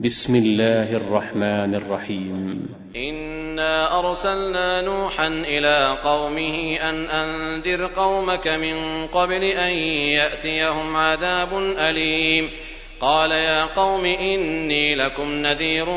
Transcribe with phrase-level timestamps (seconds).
[0.00, 2.68] بسم الله الرحمن الرحيم.
[2.96, 11.48] إنا أرسلنا نوحا إلى قومه أن أنذر قومك من قبل أن يأتيهم عذاب
[11.78, 12.50] أليم.
[13.00, 15.90] قال يا قوم إني لكم نذير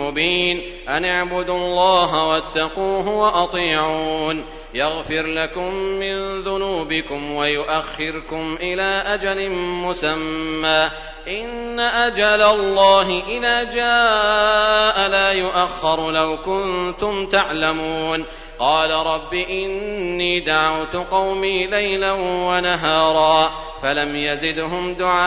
[0.00, 0.62] مبين.
[0.88, 4.44] أن اعبدوا الله واتقوه وأطيعون.
[4.74, 10.88] يغفر لكم من ذنوبكم ويؤخركم إلى أجل مسمى.
[11.28, 18.24] إن أجل الله إذا جاء لا يؤخر لو كنتم تعلمون.
[18.58, 23.50] قال رب إني دعوت قومي ليلا ونهارا
[23.82, 25.24] فلم يزدهم دعائي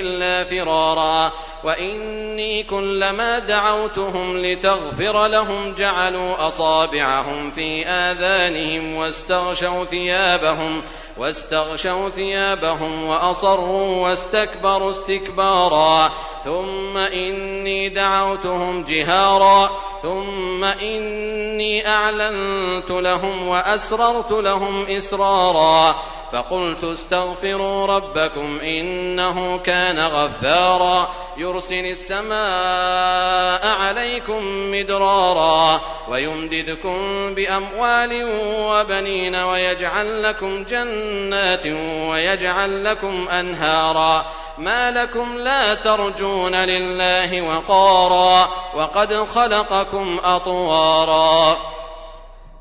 [0.00, 1.32] إلا فرارا.
[1.64, 10.82] وإني كلما دعوتهم لتغفر لهم جعلوا أصابعهم في آذانهم واستغشوا ثيابهم
[11.18, 16.10] واستغشوا ثيابهم وأصروا واستكبروا استكبارا.
[16.44, 19.70] ثم إني دعوتهم جهارا.
[20.02, 25.94] ثم إني أعلنت لهم وأسررت لهم إسرارا.
[26.34, 31.08] فقلت استغفروا ربكم إنه كان غفارا.
[31.36, 36.98] يرسل السماء عليكم مدرارا ويمددكم
[37.34, 41.66] بأموال وبنين ويجعل لكم جنات
[42.10, 44.24] ويجعل لكم أنهارا.
[44.58, 51.56] ما لكم لا ترجون لله وقارا وقد خلقكم أطوارا.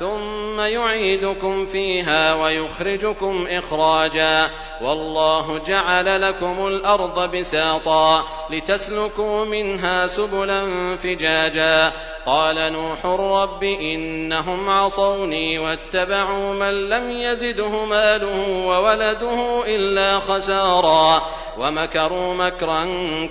[0.00, 4.48] ثم يعيدكم فيها ويخرجكم إخراجا.
[4.82, 11.92] والله جعل لكم الأرض بساطا لتسلكوا منها سبلا فجاجا.
[12.26, 21.22] قال نوح رب إنهم عصوني واتبعوا من لم يزده ماله وولده إلا خسارا.
[21.58, 22.84] ومكروا مكرا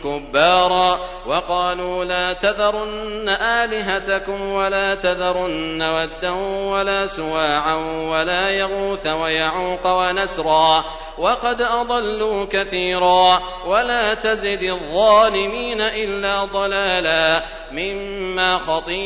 [0.04, 1.00] كبارا.
[1.28, 7.76] وقالوا لا تذرن آلهتكم ولا تذرن ودا ولا سواعا
[8.12, 10.84] ولا يغوث ويعوق ونسرا
[11.18, 18.98] وقد أضلوا كثيرا ولا تزد الظالمين إلا ضلالا مما خطيئاتهم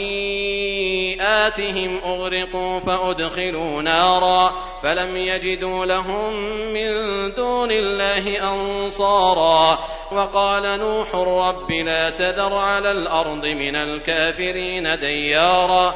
[2.05, 4.53] أغرقوا فأدخلوا نارا
[4.83, 6.33] فلم يجدوا لهم
[6.73, 6.89] من
[7.35, 9.79] دون الله أنصارا
[10.11, 15.95] وقال نوح رب لا تذر على الأرض من الكافرين ديارا